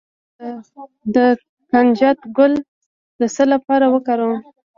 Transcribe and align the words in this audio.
د 1.15 1.17
کنجد 1.69 2.19
ګل 2.37 2.53
د 3.19 3.21
څه 3.35 3.43
لپاره 3.53 3.85
وکاروم؟ 3.93 4.39